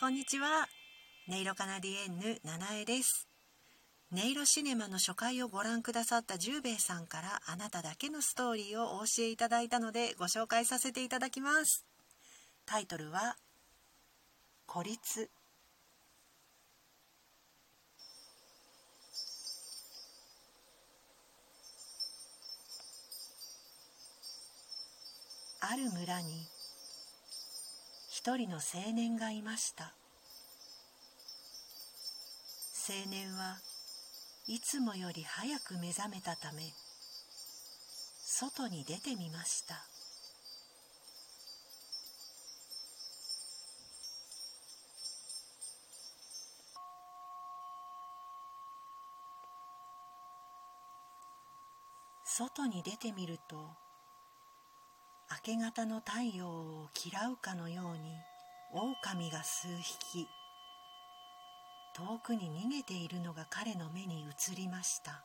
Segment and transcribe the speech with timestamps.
[0.00, 0.66] こんにちは。
[1.28, 3.28] 音色カナディエンヌ七重です。
[4.10, 11.84] 音色シネマの初回をご覧くださった十兵衛さんからあなただけのストーリーをお教えいただいたのでご紹介させていただきます。
[12.64, 13.36] タイトルは
[14.64, 15.28] 孤立。
[25.60, 26.46] ある村に
[28.20, 29.94] 一人の青年がいました。
[32.86, 33.56] 青年は
[34.46, 36.64] いつもより早く目覚めたため
[38.22, 39.86] 外に出てみました。
[52.26, 53.89] 外に出てみると
[55.30, 58.16] 明け方の太陽を嫌うかのように
[58.72, 60.26] 狼が数匹
[61.94, 65.24] 遠くに逃げているのが彼の目に映りました。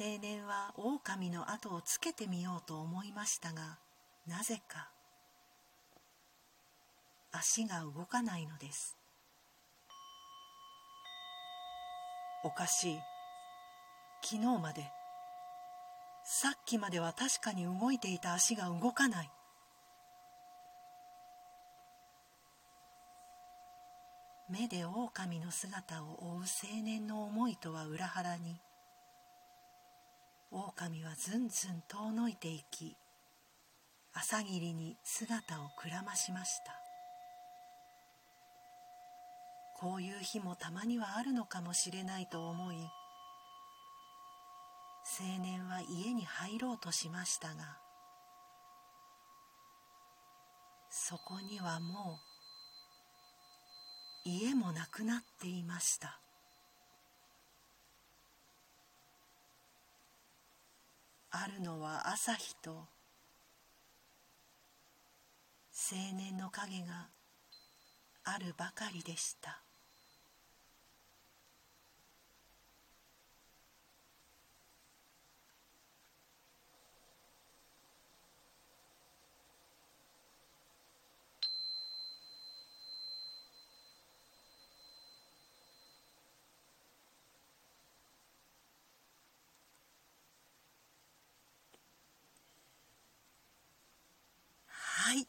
[0.00, 3.78] 青年は狼の後をつけてみようと思いましたが
[4.26, 4.88] なぜか
[7.30, 8.96] 足が動かないのです。
[12.44, 12.98] おかしい。
[14.22, 14.90] 昨日まで
[16.34, 19.30] さっきまでは確かに動いていた足が動かない。
[24.48, 26.44] 目で狼の姿を追う
[26.78, 28.62] 青年の思いとは裏腹に
[30.50, 32.96] 狼はずんずん遠のいていき
[34.14, 36.72] 朝霧に姿をくらましました。
[39.78, 42.76] こういう日もたまにはあるのかもしれないと思い
[45.20, 47.76] 青年は家に入ろうとしましたが
[50.90, 52.18] そこにはも
[54.26, 56.20] う家もなくなっていました。
[61.34, 62.86] あるのは朝日と青
[66.14, 67.08] 年の影が
[68.24, 69.62] あるばかりでした
[95.02, 95.26] はい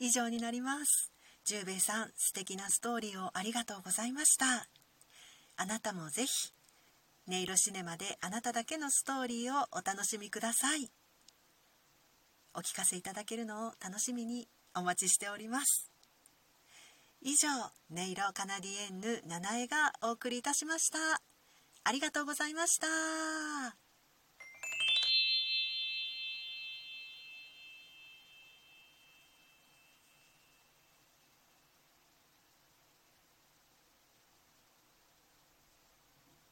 [0.00, 1.12] 以上になります。
[1.44, 4.66] 十兵衛さん素敵なストーリーをありがとうございました。
[5.56, 6.52] あなたもぜひ
[7.28, 10.90] 音色シネマであなただけのストーリーをお楽しみください。
[12.54, 15.90] お聞かせいただけるのを楽しみにお待ちしております。
[17.20, 17.48] 以上
[17.94, 20.98] 音色カナディエンヌ七重がお送りいたしました。
[21.84, 23.89] ありがとうございました。